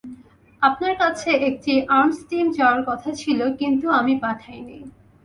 [0.61, 4.79] আপনার কাছে একটি আর্মস টিম যাওয়ার কথা ছিল, কিন্তু আমি পাঠাইনি।